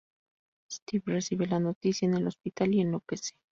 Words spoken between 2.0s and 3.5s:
en el hospital y enloquece.